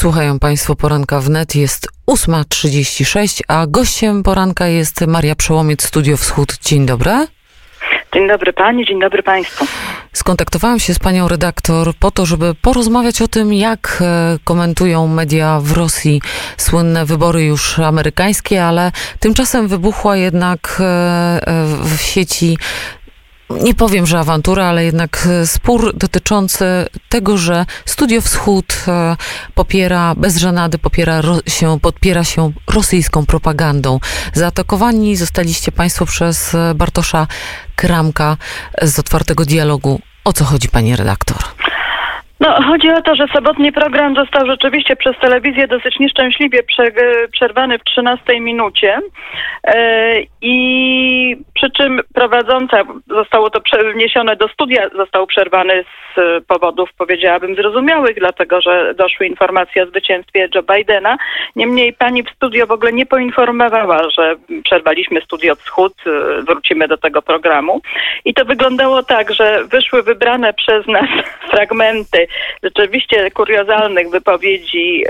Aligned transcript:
Słuchają 0.00 0.38
Państwo 0.38 0.76
poranka 0.76 1.20
wnet, 1.20 1.54
jest 1.54 1.88
8.36, 2.06 3.40
a 3.48 3.66
gościem 3.66 4.22
poranka 4.22 4.66
jest 4.66 5.06
Maria 5.06 5.34
Przełomiec, 5.34 5.86
Studio 5.86 6.16
Wschód. 6.16 6.58
Dzień 6.64 6.86
dobry. 6.86 7.26
Dzień 8.14 8.28
dobry 8.28 8.52
Pani, 8.52 8.86
dzień 8.86 9.00
dobry 9.00 9.22
Państwu. 9.22 9.66
Skontaktowałam 10.12 10.78
się 10.80 10.94
z 10.94 10.98
panią 10.98 11.28
redaktor 11.28 11.94
po 11.94 12.10
to, 12.10 12.26
żeby 12.26 12.54
porozmawiać 12.54 13.22
o 13.22 13.28
tym, 13.28 13.54
jak 13.54 13.98
e, 14.00 14.38
komentują 14.44 15.06
media 15.06 15.60
w 15.62 15.72
Rosji 15.72 16.22
słynne 16.56 17.04
wybory 17.04 17.44
już 17.44 17.78
amerykańskie, 17.78 18.64
ale 18.64 18.92
tymczasem 19.20 19.68
wybuchła 19.68 20.16
jednak 20.16 20.76
e, 20.80 20.84
e, 20.84 21.64
w 21.96 22.00
sieci 22.00 22.58
nie 23.50 23.74
powiem, 23.74 24.06
że 24.06 24.18
awantura, 24.18 24.64
ale 24.64 24.84
jednak 24.84 25.28
spór 25.44 25.96
dotyczący 25.96 26.64
tego, 27.08 27.38
że 27.38 27.66
Studio 27.84 28.20
Wschód 28.20 28.84
popiera, 29.54 30.14
bez 30.14 30.36
żenady 30.36 30.78
popiera 30.78 31.22
się, 31.46 31.80
podpiera 31.80 32.24
się 32.24 32.52
rosyjską 32.66 33.26
propagandą. 33.26 34.00
Zaatakowani 34.32 35.16
zostaliście 35.16 35.72
Państwo 35.72 36.06
przez 36.06 36.56
Bartosza 36.74 37.26
Kramka 37.76 38.36
z 38.82 38.98
otwartego 38.98 39.44
dialogu. 39.44 40.00
O 40.24 40.32
co 40.32 40.44
chodzi, 40.44 40.68
pani 40.68 40.96
redaktor? 40.96 41.36
Chodzi 42.70 42.90
o 42.90 43.02
to, 43.02 43.14
że 43.14 43.26
sobotni 43.34 43.72
program 43.72 44.14
został 44.14 44.46
rzeczywiście 44.46 44.96
przez 44.96 45.18
telewizję 45.20 45.68
dosyć 45.68 45.98
nieszczęśliwie 45.98 46.62
prze, 46.62 46.92
przerwany 47.32 47.78
w 47.78 47.84
13 47.84 48.40
minucie 48.40 49.00
e, 49.64 50.16
i 50.42 51.36
przy 51.54 51.70
czym 51.70 52.00
prowadząca, 52.14 52.82
zostało 53.06 53.50
to 53.50 53.60
wniesione 53.94 54.36
do 54.36 54.48
studia, 54.48 54.88
został 54.96 55.26
przerwany 55.26 55.84
z 56.16 56.44
powodów, 56.46 56.90
powiedziałabym, 56.98 57.54
zrozumiałych, 57.54 58.18
dlatego 58.18 58.60
że 58.60 58.94
doszły 58.94 59.26
informacje 59.26 59.82
o 59.82 59.86
zwycięstwie 59.86 60.48
Joe 60.54 60.62
Bidena. 60.62 61.16
Niemniej 61.56 61.92
pani 61.92 62.22
w 62.22 62.30
studio 62.30 62.66
w 62.66 62.70
ogóle 62.70 62.92
nie 62.92 63.06
poinformowała, 63.06 64.10
że 64.10 64.36
przerwaliśmy 64.64 65.20
Studio 65.20 65.54
Wschód, 65.54 65.94
e, 66.06 66.42
wrócimy 66.42 66.88
do 66.88 66.96
tego 66.96 67.22
programu. 67.22 67.80
I 68.24 68.34
to 68.34 68.44
wyglądało 68.44 69.02
tak, 69.02 69.34
że 69.34 69.64
wyszły 69.64 70.02
wybrane 70.02 70.52
przez 70.52 70.86
nas 70.86 71.08
fragmenty 71.50 72.26
rzeczywiście 72.62 73.30
kuriozalnych 73.30 74.10
wypowiedzi 74.10 75.04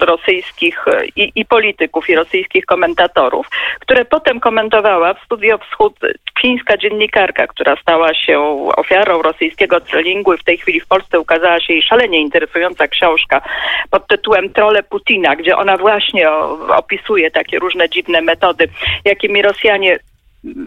rosyjskich 0.00 0.84
i, 1.16 1.32
i 1.34 1.44
polityków, 1.44 2.08
i 2.08 2.14
rosyjskich 2.14 2.66
komentatorów, 2.66 3.46
które 3.80 4.04
potem 4.04 4.40
komentowała 4.40 5.14
w 5.14 5.24
Studio 5.24 5.58
Wschód 5.58 5.94
fińska 6.40 6.76
dziennikarka, 6.76 7.46
która 7.46 7.76
stała 7.76 8.14
się 8.14 8.40
ofiarą 8.76 9.22
rosyjskiego 9.22 9.80
trollingu 9.80 10.34
i 10.34 10.38
w 10.38 10.44
tej 10.44 10.58
chwili 10.58 10.80
w 10.80 10.86
Polsce 10.86 11.20
ukazała 11.20 11.60
się 11.60 11.72
jej 11.72 11.82
szalenie 11.82 12.20
interesująca 12.20 12.88
książka 12.88 13.42
pod 13.90 14.06
tytułem 14.06 14.52
Trole 14.52 14.82
Putina, 14.82 15.36
gdzie 15.36 15.56
ona 15.56 15.76
właśnie 15.76 16.30
opisuje 16.76 17.30
takie 17.30 17.58
różne 17.58 17.88
dziwne 17.88 18.20
metody, 18.22 18.68
jakimi 19.04 19.42
Rosjanie 19.42 19.98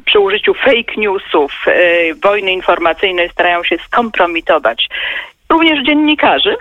przy 0.06 0.20
użyciu 0.20 0.54
fake 0.54 0.94
newsów, 0.98 1.66
e, 1.68 2.14
wojny 2.16 2.52
informacyjnej 2.52 3.30
starają 3.30 3.64
się 3.64 3.78
skompromitować 3.78 4.88
również 5.54 5.86
dziennikarzy. 5.86 6.56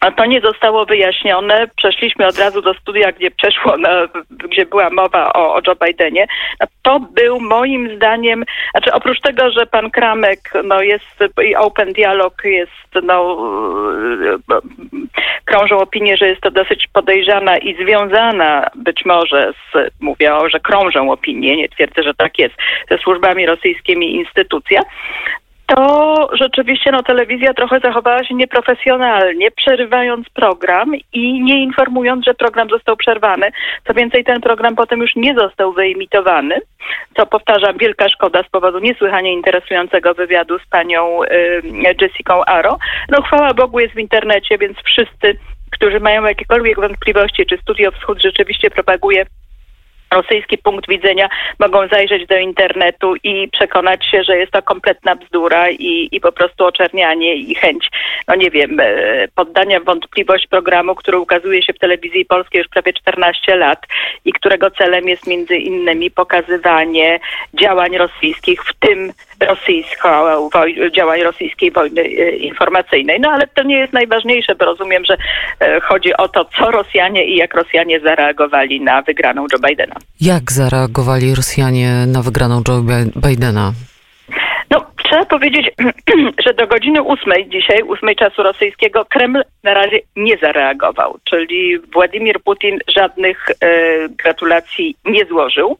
A 0.00 0.10
to 0.10 0.26
nie 0.26 0.40
zostało 0.40 0.86
wyjaśnione. 0.86 1.66
Przeszliśmy 1.76 2.26
od 2.26 2.38
razu 2.38 2.62
do 2.62 2.74
studia, 2.74 3.12
gdzie 3.12 3.30
przeszło, 3.30 3.76
na, 3.76 3.90
gdzie 4.30 4.66
była 4.66 4.90
mowa 4.90 5.32
o, 5.32 5.54
o 5.54 5.60
Joe 5.66 5.76
Bidenie. 5.86 6.26
To 6.82 7.00
był 7.00 7.40
moim 7.40 7.96
zdaniem, 7.96 8.44
znaczy 8.70 8.92
oprócz 8.92 9.20
tego, 9.20 9.50
że 9.50 9.66
pan 9.66 9.90
Kramek 9.90 10.38
no 10.64 10.82
jest 10.82 11.24
i 11.44 11.56
Open 11.56 11.92
Dialog 11.92 12.42
jest, 12.44 13.02
no 13.02 13.36
krążą 15.44 15.78
opinie, 15.78 16.16
że 16.16 16.28
jest 16.28 16.40
to 16.40 16.50
dosyć 16.50 16.88
podejrzana 16.92 17.58
i 17.58 17.74
związana 17.74 18.66
być 18.74 19.04
może 19.04 19.52
z, 19.52 19.90
mówię 20.00 20.32
że 20.48 20.60
krążą 20.60 21.10
opinie, 21.12 21.56
nie 21.56 21.68
twierdzę, 21.68 22.02
że 22.02 22.14
tak 22.14 22.38
jest, 22.38 22.54
ze 22.90 22.98
służbami 22.98 23.46
rosyjskimi 23.46 24.14
instytucja 24.14 24.82
to 25.66 26.28
rzeczywiście 26.32 26.90
no, 26.92 27.02
telewizja 27.02 27.54
trochę 27.54 27.80
zachowała 27.80 28.24
się 28.24 28.34
nieprofesjonalnie, 28.34 29.50
przerywając 29.50 30.28
program 30.28 30.92
i 31.12 31.42
nie 31.42 31.62
informując, 31.62 32.24
że 32.24 32.34
program 32.34 32.68
został 32.68 32.96
przerwany. 32.96 33.46
Co 33.86 33.94
więcej, 33.94 34.24
ten 34.24 34.40
program 34.40 34.76
potem 34.76 35.00
już 35.00 35.16
nie 35.16 35.34
został 35.34 35.72
wyemitowany, 35.72 36.60
co 37.16 37.26
powtarzam, 37.26 37.78
wielka 37.78 38.08
szkoda 38.08 38.42
z 38.42 38.50
powodu 38.50 38.78
niesłychanie 38.78 39.32
interesującego 39.32 40.14
wywiadu 40.14 40.58
z 40.58 40.66
panią 40.66 41.22
y, 41.24 41.62
Jessica 42.00 42.34
Aro. 42.46 42.78
No 43.08 43.22
chwała 43.22 43.54
Bogu 43.54 43.80
jest 43.80 43.94
w 43.94 43.98
internecie, 43.98 44.58
więc 44.58 44.78
wszyscy, 44.84 45.38
którzy 45.70 46.00
mają 46.00 46.24
jakiekolwiek 46.24 46.80
wątpliwości, 46.80 47.46
czy 47.46 47.58
Studio 47.58 47.90
Wschód 47.90 48.22
rzeczywiście 48.22 48.70
propaguje 48.70 49.26
rosyjski 50.10 50.58
punkt 50.58 50.88
widzenia, 50.88 51.28
mogą 51.58 51.88
zajrzeć 51.88 52.26
do 52.26 52.36
internetu 52.36 53.14
i 53.22 53.48
przekonać 53.48 54.06
się, 54.10 54.24
że 54.24 54.36
jest 54.38 54.52
to 54.52 54.62
kompletna 54.62 55.16
bzdura 55.16 55.70
i, 55.70 56.08
i 56.12 56.20
po 56.20 56.32
prostu 56.32 56.64
oczernianie 56.64 57.34
i 57.34 57.54
chęć, 57.54 57.90
no 58.28 58.34
nie 58.34 58.50
wiem, 58.50 58.80
e, 58.80 59.28
poddania 59.34 59.80
wątpliwość 59.80 60.46
programu, 60.46 60.94
który 60.94 61.18
ukazuje 61.18 61.62
się 61.62 61.72
w 61.72 61.78
telewizji 61.78 62.24
polskiej 62.24 62.58
już 62.58 62.68
prawie 62.68 62.92
14 62.92 63.56
lat 63.56 63.86
i 64.24 64.32
którego 64.32 64.70
celem 64.70 65.08
jest 65.08 65.26
między 65.26 65.56
innymi 65.56 66.10
pokazywanie 66.10 67.20
działań 67.54 67.98
rosyjskich, 67.98 68.64
w 68.64 68.74
tym 68.74 69.12
rosyjsko, 69.40 70.50
działań 70.96 71.20
rosyjskiej 71.22 71.70
wojny 71.70 72.00
e, 72.00 72.30
informacyjnej. 72.30 73.20
No 73.20 73.30
ale 73.30 73.46
to 73.46 73.62
nie 73.62 73.78
jest 73.78 73.92
najważniejsze, 73.92 74.54
bo 74.54 74.64
rozumiem, 74.64 75.04
że 75.04 75.16
e, 75.60 75.80
chodzi 75.80 76.16
o 76.16 76.28
to, 76.28 76.44
co 76.44 76.70
Rosjanie 76.70 77.24
i 77.24 77.36
jak 77.36 77.54
Rosjanie 77.54 78.00
zareagowali 78.00 78.80
na 78.80 79.02
wygraną 79.02 79.46
Joe 79.52 79.68
Bidena. 79.68 79.94
Jak 80.20 80.52
zareagowali 80.52 81.34
Rosjanie 81.34 81.90
na 82.06 82.22
wygraną 82.22 82.62
Joe 82.68 82.82
Bidena? 83.16 83.72
No, 84.70 84.86
trzeba 85.04 85.24
powiedzieć, 85.24 85.70
że 86.46 86.54
do 86.54 86.66
godziny 86.66 87.02
ósmej 87.02 87.48
dzisiaj, 87.48 87.82
ósmej 87.82 88.16
czasu 88.16 88.42
rosyjskiego, 88.42 89.04
Kreml 89.04 89.42
na 89.62 89.74
razie 89.74 89.98
nie 90.16 90.36
zareagował. 90.36 91.18
Czyli 91.24 91.78
Władimir 91.78 92.40
Putin 92.40 92.78
żadnych 92.96 93.46
e, 93.50 94.08
gratulacji 94.08 94.96
nie 95.04 95.24
złożył. 95.24 95.78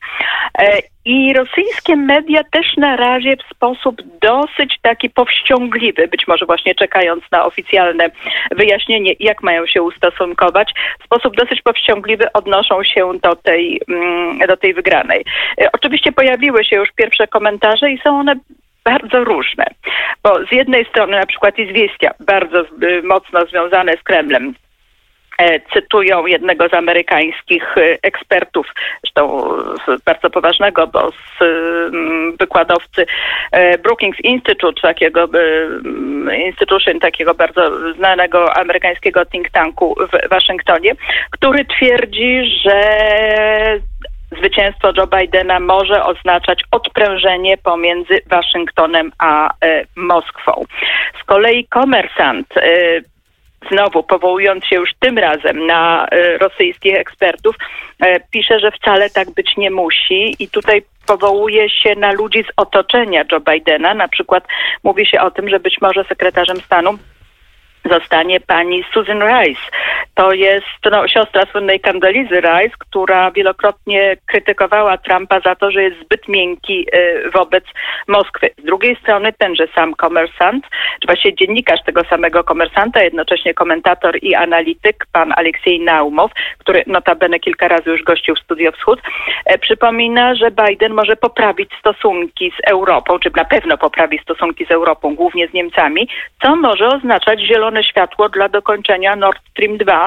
E, 0.59 0.79
I 1.05 1.33
rosyjskie 1.33 1.97
media 1.97 2.45
też 2.45 2.77
na 2.77 2.97
razie 2.97 3.37
w 3.37 3.55
sposób 3.57 4.03
dosyć 4.21 4.79
taki 4.83 5.11
powściągliwy, 5.11 6.09
być 6.09 6.29
może 6.29 6.47
właśnie 6.47 6.75
czekając 6.75 7.25
na 7.33 7.45
oficjalne 7.45 8.11
wyjaśnienie, 8.51 9.15
jak 9.21 9.43
mają 9.43 9.67
się 9.67 9.83
ustosunkować, 9.83 10.73
w 11.01 11.05
sposób 11.05 11.37
dosyć 11.37 11.63
powściągliwy 11.63 12.33
odnoszą 12.33 12.85
się 12.85 13.13
do 13.23 13.37
tej, 13.37 13.81
mm, 13.89 14.39
do 14.39 14.57
tej 14.57 14.75
wygranej. 14.75 15.25
E, 15.61 15.73
oczywiście 15.73 16.13
pojawiły 16.13 16.65
się 16.65 16.77
już 16.77 16.89
pierwsze 16.97 17.27
komentarze 17.29 17.91
i 17.91 17.99
są 17.99 18.19
one 18.19 18.37
bardzo 18.87 19.25
różne. 19.25 19.65
Bo 20.23 20.47
z 20.47 20.53
jednej 20.53 20.85
strony 20.85 21.17
na 21.17 21.27
przykład 21.27 21.59
Izwiestia, 21.59 22.11
bardzo 22.21 22.61
y, 22.61 23.03
mocno 23.03 23.47
związane 23.47 23.93
z 23.97 24.03
Kremlem, 24.03 24.55
e, 25.39 25.61
cytują 25.61 26.27
jednego 26.27 26.69
z 26.69 26.75
amerykańskich 26.75 27.77
y, 27.79 27.99
ekspertów, 28.03 28.67
zresztą 29.05 29.49
bardzo 30.05 30.31
poważnego, 30.31 30.87
bo 30.87 31.11
z 31.11 31.45
wykładowcy 32.39 33.07
e, 33.53 33.79
Brookings 33.79 34.21
Institute, 34.21 34.81
takiego 34.83 35.29
institution, 36.47 37.01
takiego 37.01 37.35
bardzo 37.35 37.93
znanego 37.95 38.57
amerykańskiego 38.57 39.27
think 39.27 39.51
tanku 39.51 39.97
w 40.13 40.29
Waszyngtonie, 40.29 40.93
który 41.31 41.65
twierdzi, 41.65 42.45
że 42.65 42.81
zwycięstwo 44.33 44.93
Joe 44.97 45.07
Bidena 45.07 45.61
może 45.61 46.05
oznaczać 46.05 46.63
odprężenie 46.71 47.59
pomiędzy 47.59 48.21
Waszyngtonem 48.27 49.13
a 49.19 49.51
e, 49.51 49.85
Moskwą. 49.97 50.65
Z 51.21 51.25
kolei 51.25 51.67
komersant 51.67 52.47
e, 52.57 53.01
znowu 53.71 54.03
powołując 54.03 54.65
się 54.65 54.77
już 54.77 54.91
tym 55.01 55.19
razem 55.19 55.67
na 55.67 56.07
e, 56.07 56.39
rosyjskich 56.39 56.95
ekspertów, 56.95 57.57
e, 58.01 58.21
pisze, 58.21 58.61
że 58.61 58.71
wcale 58.71 59.11
tak 59.11 59.31
być 59.31 59.57
nie 59.57 59.71
musi 59.71 60.37
i 60.39 60.49
tutaj 60.49 60.83
powołuje 61.07 61.71
się 61.71 61.95
na 61.95 62.13
ludzi 62.13 62.45
z 62.45 62.53
otoczenia 62.57 63.25
Joe 63.33 63.41
Bidena. 63.41 63.95
Na 63.95 64.09
przykład 64.09 64.45
mówi 64.85 65.07
się 65.07 65.21
o 65.21 65.31
tym, 65.31 65.49
że 65.49 65.61
być 65.61 65.81
może 65.81 66.05
sekretarzem 66.05 66.61
stanu 66.61 66.99
zostanie 67.91 68.41
pani 68.41 68.85
Susan 68.93 69.23
Rice. 69.23 69.61
To 70.17 70.33
jest 70.33 70.67
no, 70.93 71.09
siostra 71.09 71.43
słynnej 71.53 71.81
Candelizy 71.81 72.41
Rice, 72.41 72.77
która 72.79 73.31
wielokrotnie 73.31 74.17
krytykowała 74.27 74.99
Trumpa 74.99 75.41
za 75.41 75.55
to, 75.55 75.71
że 75.71 75.83
jest 75.83 76.01
zbyt 76.01 76.29
miękki 76.29 76.87
y, 76.95 77.31
wobec 77.31 77.65
Moskwy. 78.09 78.51
Z 78.59 78.65
drugiej 78.65 78.97
strony 78.97 79.33
tenże 79.39 79.67
sam 79.75 79.95
komersant, 79.95 80.65
czy 81.01 81.07
właściwie 81.07 81.35
dziennikarz 81.35 81.81
tego 81.87 82.05
samego 82.05 82.45
komersanta, 82.45 83.03
jednocześnie 83.03 83.55
komentator 83.55 84.19
i 84.23 84.35
analityk, 84.35 85.07
pan 85.13 85.33
Aleksiej 85.37 85.81
Naumow, 85.81 86.31
który 86.59 86.83
notabene 86.87 87.41
kilka 87.41 87.69
razy 87.69 87.91
już 87.91 88.03
gościł 88.03 88.35
w 88.35 88.39
Studio 88.41 88.73
Wschód, 88.73 89.01
e, 89.47 89.59
przypomina, 89.59 90.35
że 90.35 90.51
Biden 90.51 90.93
może 90.95 91.17
poprawić 91.17 91.71
stosunki 91.79 92.51
z 92.51 92.71
Europą, 92.71 93.19
czy 93.19 93.31
na 93.37 93.45
pewno 93.45 93.79
poprawi 93.79 94.19
stosunki 94.19 94.67
z 94.67 94.71
Europą, 94.71 95.15
głównie 95.15 95.49
z 95.49 95.53
Niemcami, 95.53 96.09
co 96.43 96.57
może 96.57 96.87
oznaczać 96.89 97.41
zielone 97.41 97.85
światło 97.85 98.29
dla 98.29 98.49
dokończenia 98.49 99.17
Nord 99.17 99.39
Stream 99.51 99.77
2, 99.77 100.06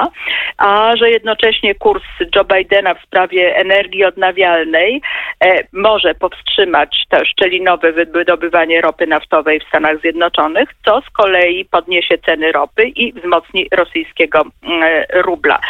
A 0.56 0.92
że 0.96 1.10
jednocześnie 1.10 1.74
kurs 1.74 2.02
Joe 2.36 2.44
Bidena 2.44 2.94
w 2.94 3.02
sprawie 3.02 3.56
energii 3.56 4.04
odnawialnej 4.04 5.00
e, 5.44 5.64
może 5.72 6.14
powstrzymać 6.14 7.04
to 7.08 7.24
szczelinowe 7.24 7.92
wydobywanie 7.92 8.80
ropy 8.80 9.06
naftowej 9.06 9.60
w 9.60 9.68
Stanach 9.68 10.00
Zjednoczonych, 10.00 10.68
co 10.84 11.00
z 11.00 11.10
kolei 11.10 11.64
podniesie 11.64 12.18
ceny 12.18 12.52
ropy 12.52 12.84
i 12.84 13.12
wzmocni 13.12 13.68
rosyjskiego 13.72 14.42
mm, 14.62 15.04
rubla. 15.14 15.60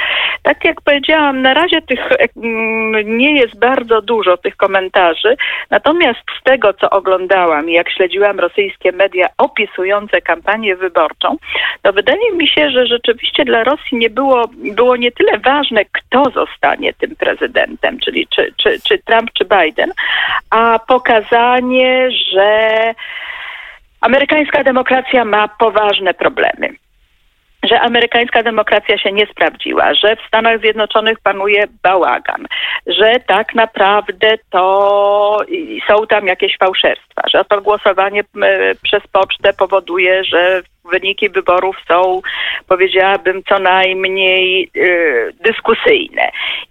Tak 0.42 0.64
jak 0.64 0.80
powiedziałam, 0.80 1.42
na 1.42 1.54
razie 1.54 1.82
tych 1.82 2.00
mm, 2.36 3.18
nie 3.18 3.40
jest 3.40 3.58
bardzo 3.58 4.02
dużo 4.02 4.36
tych 4.36 4.56
komentarzy, 4.56 5.36
natomiast 5.70 6.20
z 6.40 6.42
tego, 6.42 6.72
co 6.72 6.90
oglądałam 6.90 7.70
i 7.70 7.72
jak 7.72 7.90
śledziłam 7.90 8.40
rosyjskie 8.40 8.92
media 8.92 9.26
opisujące 9.38 10.20
kampanię 10.20 10.76
wyborczą, 10.76 11.36
to 11.82 11.92
wydaje 11.92 12.32
mi 12.32 12.48
się, 12.48 12.70
że 12.70 12.86
rzeczywiście 12.86 13.44
dla 13.44 13.64
Rosji 13.64 13.98
nie 13.98 14.10
było, 14.10 14.19
było 14.54 14.96
nie 14.96 15.12
tyle 15.12 15.38
ważne, 15.38 15.84
kto 15.84 16.24
zostanie 16.30 16.92
tym 16.92 17.16
prezydentem, 17.16 17.98
czyli 17.98 18.26
czy, 18.26 18.54
czy, 18.56 18.80
czy 18.80 18.98
Trump, 18.98 19.30
czy 19.32 19.44
Biden, 19.44 19.92
a 20.50 20.78
pokazanie, 20.88 22.08
że 22.32 22.94
amerykańska 24.00 24.64
demokracja 24.64 25.24
ma 25.24 25.48
poważne 25.48 26.14
problemy 26.14 26.68
że 27.62 27.80
amerykańska 27.80 28.42
demokracja 28.42 28.98
się 28.98 29.12
nie 29.12 29.26
sprawdziła, 29.26 29.94
że 29.94 30.16
w 30.16 30.26
Stanach 30.28 30.60
Zjednoczonych 30.60 31.20
panuje 31.20 31.64
bałagan, 31.82 32.46
że 32.86 33.14
tak 33.26 33.54
naprawdę 33.54 34.28
to 34.50 35.40
są 35.88 36.06
tam 36.06 36.26
jakieś 36.26 36.56
fałszerstwa, 36.58 37.22
że 37.30 37.44
to 37.44 37.60
głosowanie 37.60 38.22
przez 38.82 39.02
pocztę 39.12 39.52
powoduje, 39.52 40.24
że 40.24 40.62
wyniki 40.90 41.28
wyborów 41.28 41.76
są, 41.88 42.20
powiedziałabym, 42.68 43.42
co 43.48 43.58
najmniej 43.58 44.70
y, 44.76 45.32
dyskusyjne. 45.40 46.30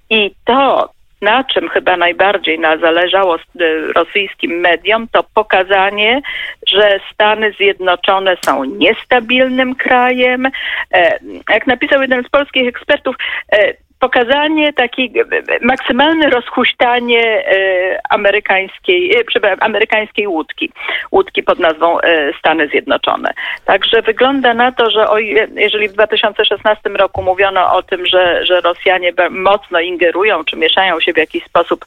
I 0.09 0.31
to, 0.45 0.89
na 1.21 1.43
czym 1.43 1.69
chyba 1.69 1.97
najbardziej 1.97 2.59
zależało 2.77 3.35
y, 3.35 3.93
rosyjskim 3.95 4.51
mediom, 4.51 5.07
to 5.11 5.23
pokazanie, 5.33 6.21
że 6.67 6.99
Stany 7.13 7.51
Zjednoczone 7.51 8.37
są 8.45 8.63
niestabilnym 8.63 9.75
krajem. 9.75 10.45
E, 10.93 11.19
jak 11.49 11.67
napisał 11.67 12.01
jeden 12.01 12.23
z 12.23 12.29
polskich 12.29 12.67
ekspertów, 12.67 13.15
e, 13.51 13.73
pokazanie 13.99 14.73
takiej 14.73 15.13
maksymalne 15.61 16.29
rozhuśtanie 16.29 17.23
e, 17.23 17.99
amerykańskiej, 18.09 19.15
e, 19.15 19.63
amerykańskiej 19.63 20.27
łódki, 20.27 20.71
łódki 21.11 21.43
pod 21.43 21.59
nazwą 21.59 21.99
e, 21.99 22.33
Stany 22.39 22.67
Zjednoczone. 22.67 23.33
Także 23.65 24.01
wygląda 24.01 24.53
na 24.53 24.71
to, 24.71 24.89
że 24.89 25.09
o, 25.09 25.19
jeżeli 25.55 25.89
w 25.89 25.93
2016 25.93 26.89
roku 26.89 27.23
mówiono 27.23 27.75
o 27.75 27.83
tym, 27.83 28.05
że, 28.05 28.45
że 28.45 28.61
Rosjanie 28.61 29.13
mocno 29.29 29.79
ingerują 29.79 30.43
czy 30.43 30.57
mieszają 30.57 30.99
się 30.99 31.13
w 31.13 31.17
jakiś 31.17 31.43
sposób 31.43 31.85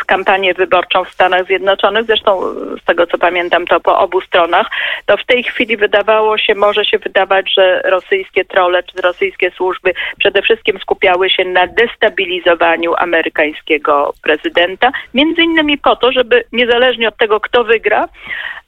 w 0.00 0.04
kampanię 0.04 0.54
wyborczą 0.54 1.04
w 1.04 1.10
Stanach 1.10 1.46
Zjednoczonych, 1.46 2.06
zresztą 2.06 2.40
z 2.82 2.84
tego 2.84 3.06
co 3.06 3.18
pamiętam 3.18 3.66
to 3.66 3.80
po 3.80 3.98
obu 3.98 4.20
stronach, 4.20 4.66
to 5.06 5.16
w 5.16 5.24
tej 5.24 5.42
chwili 5.42 5.76
wydawało 5.76 6.38
się, 6.38 6.54
może 6.54 6.84
się 6.84 6.98
wydawać, 6.98 7.54
że 7.54 7.82
rosyjskie 7.84 8.44
trole 8.44 8.82
czy 8.82 9.02
rosyjskie 9.02 9.50
służby 9.50 9.92
przede 10.18 10.42
wszystkim 10.42 10.78
skupiały 10.78 11.29
się 11.30 11.44
na 11.44 11.66
destabilizowaniu 11.66 12.94
amerykańskiego 12.96 14.12
prezydenta, 14.22 14.92
między 15.14 15.42
innymi 15.42 15.78
po 15.78 15.96
to, 15.96 16.12
żeby 16.12 16.44
niezależnie 16.52 17.08
od 17.08 17.16
tego, 17.16 17.40
kto 17.40 17.64
wygra, 17.64 18.08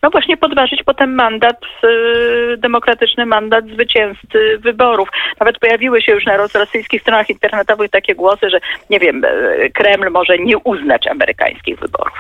no 0.03 0.11
właśnie 0.11 0.37
podważyć 0.37 0.83
potem 0.83 1.15
mandat, 1.15 1.57
y, 1.85 2.57
demokratyczny 2.59 3.27
mandat 3.27 3.65
zwycięzcy 3.67 4.59
wyborów. 4.59 5.09
Nawet 5.41 5.59
pojawiły 5.59 6.03
się 6.03 6.13
już 6.13 6.27
na 6.27 6.37
rosyjskich 6.37 7.03
stronach 7.03 7.31
internetowych 7.31 7.91
takie 7.91 8.15
głosy, 8.15 8.51
że 8.51 8.61
nie 8.91 8.99
wiem, 8.99 9.25
y, 9.25 9.71
Kreml 9.75 10.11
może 10.11 10.39
nie 10.39 10.59
uznać 10.59 11.07
amerykańskich 11.07 11.79
wyborów. 11.79 12.19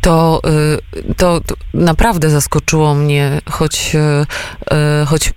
To, 0.00 0.40
y, 0.96 1.14
to, 1.14 1.40
naprawdę 1.74 2.30
zaskoczyło 2.30 2.94
mnie, 2.94 3.30
choć, 3.50 3.96
choć 5.06 5.32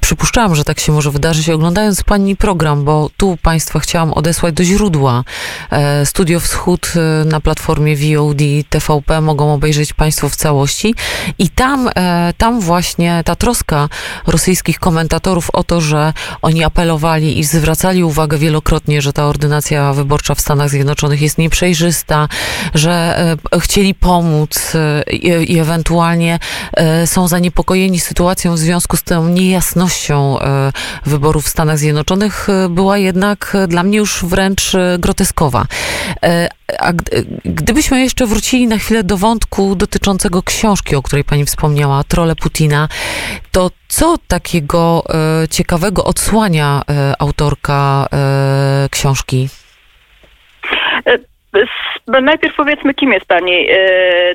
przypuszczałam, 0.00 0.54
że 0.54 0.64
tak 0.64 0.80
się 0.80 0.92
może 0.92 1.10
wydarzyć, 1.10 1.50
oglądając 1.50 2.04
pani 2.04 2.36
program, 2.36 2.84
bo 2.84 3.10
tu 3.16 3.36
państwa 3.42 3.78
chciałam 3.78 4.12
odesłać 4.12 4.54
do 4.54 4.64
źródła. 4.64 5.24
E, 5.70 6.06
Studio 6.06 6.40
Wschód 6.40 6.92
na 7.24 7.40
platformie 7.40 7.96
VOD 7.96 8.38
TVP 8.70 9.20
mogą 9.20 9.54
obejrzeć 9.54 9.92
państwo 9.92 10.28
w 10.28 10.36
całości. 10.36 10.94
I 11.38 11.48
tam, 11.48 11.88
e, 11.88 12.32
tam 12.38 12.60
właśnie 12.60 13.22
ta 13.24 13.36
troska 13.36 13.88
rosyjskich 14.26 14.78
komentatorów 14.78 15.50
o 15.52 15.64
to, 15.64 15.80
że 15.80 16.12
oni 16.42 16.64
apelowali 16.64 17.38
i 17.38 17.44
zwracali 17.44 18.04
uwagę 18.04 18.38
wielokrotnie, 18.38 19.02
że 19.02 19.12
ta 19.12 19.26
ordynacja 19.26 19.92
wyborcza 19.92 20.34
w 20.34 20.40
Stanach 20.40 20.70
Zjednoczonych 20.70 21.22
jest 21.22 21.38
nieprzejrzysta, 21.38 22.28
że 22.74 23.18
e, 23.52 23.60
chcieli 23.60 23.94
pomóc 23.94 24.72
e, 24.74 25.02
i 25.44 25.58
ewentualnie 25.58 26.38
są 27.06 27.28
zaniepokojeni 27.28 28.00
sytuacją 28.00 28.54
w 28.54 28.58
związku 28.58 28.96
z 28.96 29.02
tą 29.02 29.28
niejasnością 29.28 30.36
wyborów 31.06 31.44
w 31.44 31.48
Stanach 31.48 31.78
Zjednoczonych, 31.78 32.48
była 32.70 32.98
jednak 32.98 33.56
dla 33.68 33.82
mnie 33.82 33.98
już 33.98 34.24
wręcz 34.24 34.72
groteskowa. 34.98 35.66
A 36.78 36.92
gdybyśmy 37.44 38.00
jeszcze 38.00 38.26
wrócili 38.26 38.66
na 38.66 38.78
chwilę 38.78 39.04
do 39.04 39.16
wątku 39.16 39.74
dotyczącego 39.76 40.42
książki, 40.42 40.96
o 40.96 41.02
której 41.02 41.24
pani 41.24 41.44
wspomniała, 41.44 42.04
Trole 42.04 42.36
Putina, 42.36 42.88
to 43.52 43.70
co 43.88 44.16
takiego 44.28 45.04
e, 45.42 45.48
ciekawego 45.48 46.04
odsłania 46.04 46.82
e, 46.90 47.14
autorka 47.18 48.06
e, 48.12 48.88
książki? 48.90 49.48
Najpierw 52.06 52.56
powiedzmy, 52.56 52.94
kim 52.94 53.12
jest 53.12 53.26
pani 53.26 53.66
e, 53.70 53.76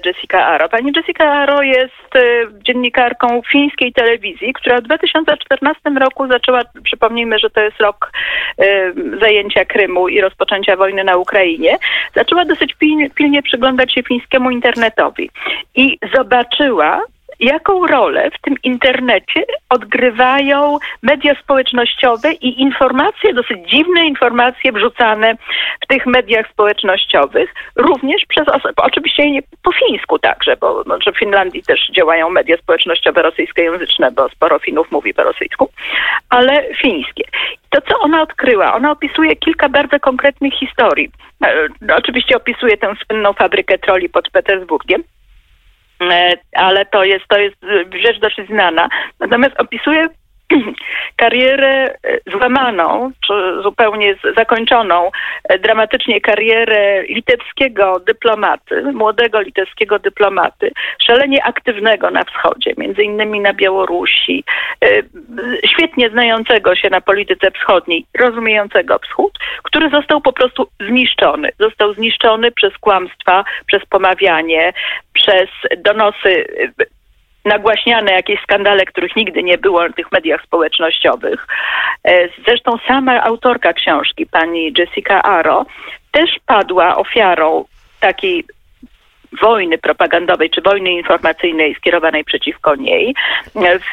Jessica 0.05 0.45
Aro. 0.45 0.69
Pani 0.69 0.91
Jessica 0.95 1.31
Aro 1.31 1.61
jest 1.61 2.15
e, 2.15 2.19
dziennikarką 2.63 3.41
fińskiej 3.51 3.93
telewizji, 3.93 4.53
która 4.53 4.77
w 4.77 4.83
2014 4.83 5.89
roku 5.89 6.27
zaczęła, 6.27 6.61
przypomnijmy, 6.83 7.39
że 7.39 7.49
to 7.49 7.61
jest 7.61 7.81
rok 7.81 8.11
e, 8.57 8.93
zajęcia 9.19 9.65
Krymu 9.65 10.07
i 10.07 10.21
rozpoczęcia 10.21 10.75
wojny 10.75 11.03
na 11.03 11.17
Ukrainie, 11.17 11.77
zaczęła 12.15 12.45
dosyć 12.45 12.75
pilnie 13.15 13.43
przyglądać 13.43 13.93
się 13.93 14.03
fińskiemu 14.03 14.51
internetowi 14.51 15.29
i 15.75 15.99
zobaczyła, 16.15 17.01
jaką 17.39 17.87
rolę 17.87 18.31
w 18.31 18.41
tym 18.41 18.55
internecie 18.63 19.45
odgrywają 19.69 20.77
media 21.01 21.35
społecznościowe 21.43 22.33
i 22.33 22.61
informacje, 22.61 23.33
dosyć 23.33 23.69
dziwne 23.69 24.05
informacje 24.05 24.71
wrzucane 24.71 25.35
w 25.83 25.87
tych 25.87 26.05
mediach 26.05 26.49
społecznościowych, 26.51 27.53
również 27.75 28.21
przez 28.29 28.47
osoby, 28.47 28.73
oczywiście 28.77 29.31
nie 29.31 29.41
po 29.63 29.71
fińsku 29.71 30.19
także, 30.19 30.57
bo 30.57 30.83
że 31.05 31.11
w 31.11 31.19
Finlandii 31.19 31.63
też 31.63 31.89
działają 31.95 32.29
media 32.29 32.57
społecznościowe 32.57 33.21
rosyjskojęzyczne, 33.21 34.11
bo 34.11 34.29
sporo 34.29 34.59
Finów 34.59 34.91
mówi 34.91 35.13
po 35.13 35.23
rosyjsku, 35.23 35.69
ale 36.29 36.63
fińskie. 36.81 37.23
To, 37.69 37.81
co 37.81 37.99
ona 37.99 38.21
odkryła, 38.21 38.73
ona 38.73 38.91
opisuje 38.91 39.35
kilka 39.35 39.69
bardzo 39.69 39.99
konkretnych 39.99 40.53
historii. 40.53 41.11
E, 41.45 41.95
oczywiście 41.95 42.37
opisuje 42.37 42.77
tę 42.77 42.93
słynną 43.05 43.33
fabrykę 43.33 43.77
troli 43.77 44.09
pod 44.09 44.29
Petersburgiem, 44.29 45.03
ale 46.55 46.85
to 46.85 47.03
jest, 47.03 47.25
to 47.27 47.39
jest 47.39 47.55
rzecz 48.05 48.19
dosyć 48.19 48.47
znana. 48.47 48.89
Natomiast 49.19 49.59
opisuje 49.59 50.07
karierę 51.15 51.93
e, 52.03 52.31
złamaną, 52.31 53.11
czy 53.27 53.33
zupełnie 53.63 54.15
zakończoną, 54.37 55.11
e, 55.43 55.59
dramatycznie 55.59 56.21
karierę 56.21 57.03
litewskiego 57.03 57.99
dyplomaty, 57.99 58.81
młodego 58.93 59.41
litewskiego 59.41 59.99
dyplomaty, 59.99 60.71
szalenie 61.05 61.43
aktywnego 61.43 62.11
na 62.11 62.23
wschodzie, 62.23 62.73
między 62.77 63.03
innymi 63.03 63.39
na 63.39 63.53
Białorusi, 63.53 64.43
e, 64.81 64.87
świetnie 65.67 66.09
znającego 66.09 66.75
się 66.75 66.89
na 66.89 67.01
polityce 67.01 67.51
wschodniej, 67.51 68.05
rozumiejącego 68.19 68.99
wschód, 68.99 69.39
który 69.63 69.89
został 69.89 70.21
po 70.21 70.33
prostu 70.33 70.67
zniszczony. 70.79 71.49
Został 71.59 71.93
zniszczony 71.93 72.51
przez 72.51 72.77
kłamstwa, 72.77 73.43
przez 73.65 73.85
pomawianie, 73.85 74.73
przez 75.13 75.49
donosy 75.77 76.45
nagłaśniane 77.45 78.11
jakieś 78.11 78.41
skandale, 78.41 78.85
których 78.85 79.15
nigdy 79.15 79.43
nie 79.43 79.57
było 79.57 79.89
w 79.89 79.95
tych 79.95 80.11
mediach 80.11 80.43
społecznościowych. 80.43 81.47
E, 82.03 82.29
zresztą 82.45 82.77
sama 82.87 83.23
autorka 83.23 83.73
książki, 83.73 84.25
pani 84.25 84.73
Jessica 84.77 85.23
Aro, 85.23 85.65
też 86.11 86.29
padła 86.45 86.95
ofiarą 86.95 87.65
takiej 87.99 88.43
wojny 89.41 89.77
propagandowej 89.77 90.49
czy 90.49 90.61
wojny 90.61 90.91
informacyjnej 90.91 91.75
skierowanej 91.75 92.23
przeciwko 92.23 92.75
niej. 92.75 93.15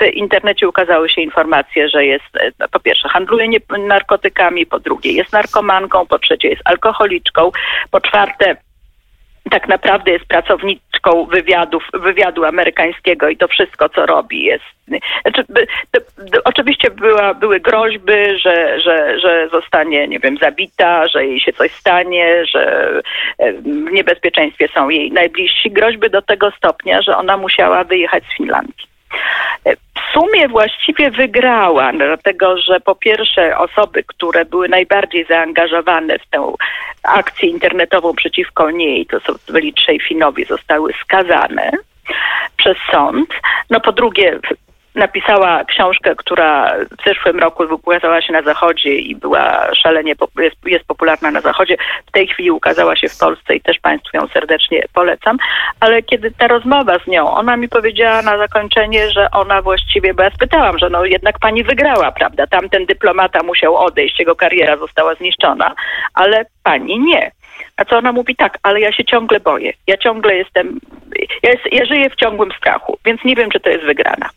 W 0.01 0.07
internecie 0.13 0.69
ukazały 0.69 1.09
się 1.09 1.21
informacje, 1.21 1.89
że 1.89 2.07
jest 2.07 2.37
e, 2.61 2.69
po 2.69 2.81
pierwsze 2.81 3.09
handluje 3.09 3.49
narkotykami, 3.79 4.67
po 4.67 4.81
drugie 4.81 5.13
jest 5.13 5.33
narkomanką, 5.33 6.07
po 6.07 6.19
trzecie 6.19 6.49
jest 6.49 6.63
alkoholiczką, 6.65 7.51
po 7.91 8.01
czwarte 8.01 8.57
tak 9.51 9.69
naprawdę 9.69 10.11
jest 10.11 10.25
pracowniczką 10.25 11.27
wywiadów, 11.27 11.89
wywiadu 11.95 12.45
amerykańskiego 12.45 13.29
i 13.29 13.37
to 13.37 13.49
wszystko, 13.49 13.89
co 13.89 14.07
robi, 14.07 14.43
jest. 14.43 14.65
Znaczy, 15.23 15.45
to, 15.91 16.01
to, 16.01 16.41
oczywiście 16.45 16.91
była, 16.91 17.35
były 17.35 17.61
groźby, 17.61 18.39
że, 18.39 18.81
że, 18.81 19.21
że 19.21 19.49
zostanie, 19.53 20.09
nie 20.09 20.19
wiem, 20.19 20.37
zabita, 20.37 21.09
że 21.09 21.27
jej 21.27 21.41
się 21.41 21.53
coś 21.53 21.73
stanie, 21.73 22.47
że 22.47 22.93
e, 23.39 23.53
w 23.53 23.93
niebezpieczeństwie 23.93 24.69
są 24.75 24.89
jej 24.89 25.13
najbliżsi. 25.13 25.71
Groźby 25.71 26.11
do 26.11 26.23
tego 26.23 26.51
stopnia, 26.51 27.03
że 27.03 27.17
ona 27.17 27.37
musiała 27.37 27.85
wyjechać 27.85 28.25
z 28.25 28.37
Finlandii. 28.37 28.92
W 29.95 30.13
sumie 30.13 30.49
właściwie 30.49 31.11
wygrała, 31.11 31.93
dlatego 31.93 32.59
że 32.59 32.81
po 32.81 32.95
pierwsze 32.95 33.59
osoby, 33.59 34.03
które 34.07 34.45
były 34.45 34.69
najbardziej 34.69 35.25
zaangażowane 35.25 36.19
w 36.19 36.27
tę 36.27 36.53
akcję 37.03 37.49
internetową 37.49 38.15
przeciwko 38.15 38.71
niej, 38.71 39.07
to 39.07 39.21
są 39.21 39.33
byli 39.49 39.73
trzej 39.73 40.01
Finowie, 40.01 40.45
zostały 40.45 40.93
skazane 41.05 41.71
przez 42.57 42.77
sąd. 42.91 43.29
No 43.71 43.81
po 43.81 43.93
drugie 43.93 44.39
napisała 44.95 45.65
książkę, 45.65 46.15
która 46.17 46.75
w 47.01 47.05
zeszłym 47.07 47.39
roku 47.39 47.65
ukazała 47.73 48.23
się 48.23 48.33
na 48.33 48.43
Zachodzie 48.43 48.95
i 48.95 49.17
była 49.17 49.75
szalenie, 49.75 50.15
jest, 50.39 50.57
jest 50.67 50.85
popularna 50.85 51.31
na 51.31 51.41
Zachodzie. 51.41 51.77
W 52.07 52.11
tej 52.11 52.29
chwili 52.29 52.51
ukazała 52.51 52.97
się 52.97 53.09
w 53.09 53.19
Polsce 53.19 53.57
i 53.57 53.61
też 53.61 53.79
Państwu 53.79 54.17
ją 54.17 54.29
serdecznie 54.29 54.83
polecam. 54.95 55.37
Ale 55.81 56.03
kiedy 56.03 56.31
ta 56.31 56.47
rozmowa 56.47 56.99
z 56.99 57.07
nią, 57.07 57.31
ona 57.31 57.57
mi 57.57 57.69
powiedziała 57.69 58.23
na 58.23 58.39
zakończenie, 58.39 59.11
że 59.11 59.31
ona 59.31 59.63
właściwie, 59.63 60.15
bo 60.15 60.23
ja 60.23 60.31
spytałam, 60.31 60.79
że 60.79 60.91
no 60.91 61.05
jednak 61.05 61.39
Pani 61.39 61.65
wygrała, 61.65 62.13
prawda? 62.13 62.47
Tamten 62.47 62.87
dyplomata 62.87 63.43
musiał 63.43 63.77
odejść, 63.77 64.19
jego 64.19 64.37
kariera 64.37 64.77
została 64.77 65.15
zniszczona, 65.15 65.75
ale 66.15 66.45
Pani 66.63 66.99
nie. 67.01 67.31
A 67.77 67.85
co 67.85 67.99
ona 67.99 68.13
mówi? 68.13 68.37
Tak, 68.37 68.59
ale 68.63 68.81
ja 68.81 68.93
się 68.93 69.05
ciągle 69.05 69.41
boję. 69.41 69.73
Ja 69.87 69.97
ciągle 69.97 70.37
jestem, 70.37 70.81
ja, 71.43 71.51
jest, 71.51 71.73
ja 71.73 71.85
żyję 71.85 72.11
w 72.11 72.17
ciągłym 72.17 72.53
strachu, 72.59 72.99
więc 73.05 73.25
nie 73.25 73.37
wiem, 73.37 73.51
czy 73.51 73.61
to 73.61 73.71
jest 73.71 73.85
wygrana. 73.85 74.31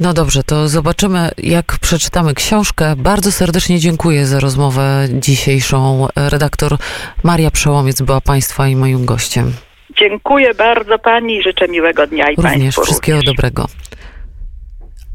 No 0.00 0.12
dobrze, 0.14 0.42
to 0.42 0.68
zobaczymy, 0.68 1.30
jak 1.38 1.78
przeczytamy 1.80 2.34
książkę. 2.34 2.96
Bardzo 2.96 3.32
serdecznie 3.32 3.78
dziękuję 3.78 4.26
za 4.26 4.40
rozmowę 4.40 5.08
dzisiejszą. 5.12 6.06
Redaktor 6.16 6.76
Maria 7.22 7.50
Przełomiec 7.50 8.02
była 8.02 8.20
Państwa 8.20 8.68
i 8.68 8.76
moim 8.76 9.04
gościem. 9.06 9.52
Dziękuję 9.98 10.54
bardzo 10.54 10.98
Pani 10.98 11.36
i 11.36 11.42
życzę 11.42 11.68
miłego 11.68 12.06
dnia 12.06 12.30
i 12.30 12.36
Również 12.36 12.52
Państwu 12.52 12.82
wszystkiego 12.82 13.18
również. 13.18 13.36
dobrego. 13.36 13.66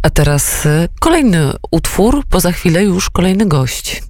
A 0.01 0.09
teraz 0.09 0.65
y, 0.65 0.87
kolejny 0.99 1.51
utwór, 1.71 2.23
bo 2.31 2.39
za 2.39 2.51
chwilę 2.51 2.83
już 2.83 3.09
kolejny 3.09 3.45
gość. 3.45 4.03